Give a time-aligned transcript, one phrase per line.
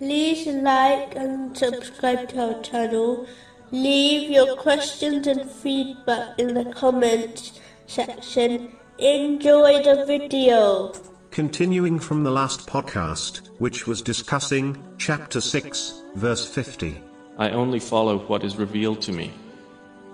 [0.00, 3.26] like and subscribe to our channel.
[3.70, 8.72] Leave your questions and feedback in the comments section.
[8.98, 10.92] Enjoy the video.
[11.30, 17.00] Continuing from the last podcast, which was discussing chapter 6, verse 50.
[17.38, 19.32] I only follow what is revealed to me.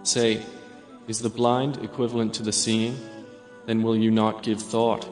[0.03, 0.43] Say,
[1.09, 2.99] is the blind equivalent to the seeing?
[3.67, 5.07] Then will you not give thought?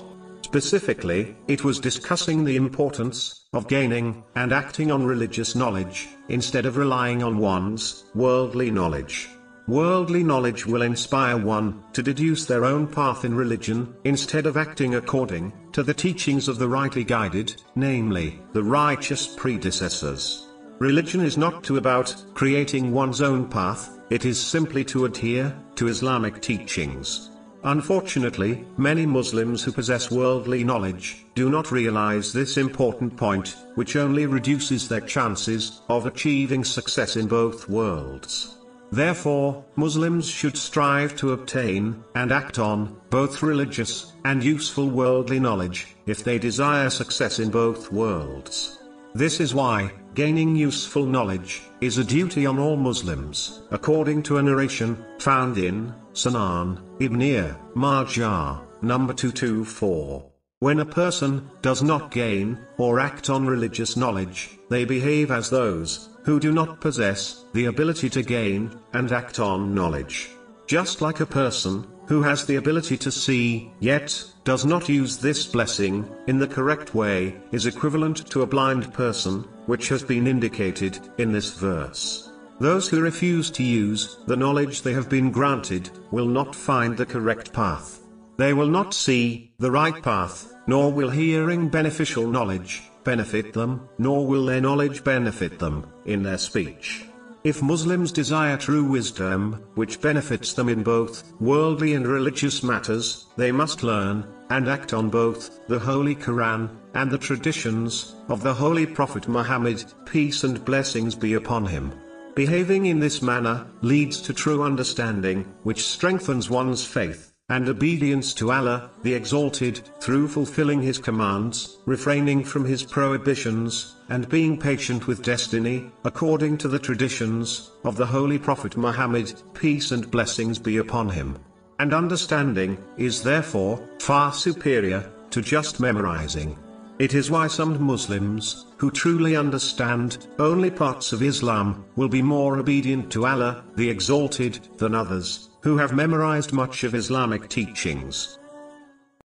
[0.49, 6.79] Specifically, it was discussing the importance of gaining and acting on religious knowledge, instead of
[6.79, 9.29] relying on one's worldly knowledge.
[9.67, 14.95] Worldly knowledge will inspire one to deduce their own path in religion, instead of acting
[14.95, 20.47] according to the teachings of the rightly guided, namely, the righteous predecessors.
[20.79, 25.89] Religion is not to about creating one's own path, it is simply to adhere to
[25.89, 27.33] Islamic teachings.
[27.65, 34.27] Unfortunately, many Muslims who possess worldly knowledge do not realize this important point, which only
[34.27, 38.59] reduces their chances of achieving success in both worlds.
[38.91, 45.97] Therefore, Muslims should strive to obtain and act on both religious and useful worldly knowledge
[46.07, 48.79] if they desire success in both worlds.
[49.15, 54.43] This is why gaining useful knowledge is a duty on all Muslims, according to a
[54.43, 60.29] narration found in Sunan Ibn Majah, number 224.
[60.59, 66.09] When a person does not gain or act on religious knowledge, they behave as those
[66.25, 70.31] who do not possess the ability to gain and act on knowledge.
[70.67, 75.47] Just like a person who has the ability to see, yet does not use this
[75.47, 80.99] blessing in the correct way, is equivalent to a blind person, which has been indicated
[81.19, 82.33] in this verse.
[82.61, 87.07] Those who refuse to use the knowledge they have been granted, will not find the
[87.07, 88.01] correct path.
[88.39, 94.27] They will not see the right path, nor will hearing beneficial knowledge benefit them, nor
[94.27, 97.08] will their knowledge benefit them in their speech.
[97.45, 103.53] If Muslims desire true wisdom, which benefits them in both worldly and religious matters, they
[103.53, 108.87] must learn and act on both the Holy Quran and the traditions of the Holy
[108.87, 111.93] Prophet Muhammad, peace and blessings be upon him.
[112.35, 118.51] Behaving in this manner leads to true understanding, which strengthens one's faith and obedience to
[118.51, 125.23] Allah, the Exalted, through fulfilling His commands, refraining from His prohibitions, and being patient with
[125.23, 131.09] destiny, according to the traditions of the Holy Prophet Muhammad, peace and blessings be upon
[131.09, 131.39] him.
[131.79, 136.59] And understanding is therefore far superior to just memorizing.
[136.99, 142.59] It is why some Muslims, who truly understand only parts of Islam, will be more
[142.59, 148.38] obedient to Allah, the Exalted, than others, who have memorized much of Islamic teachings.